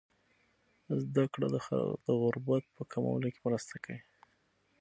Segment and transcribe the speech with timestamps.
[1.03, 1.57] زده کړه د
[2.21, 4.01] غربت په کمولو کې مرسته کوي.